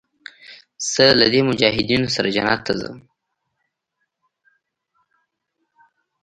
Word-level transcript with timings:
زه 0.91 1.05
له 1.19 1.25
دې 1.33 1.41
مجاهدينو 1.49 2.07
سره 2.15 2.33
جنت 2.35 2.59
ته 2.65 2.73
ځم. 2.79 2.97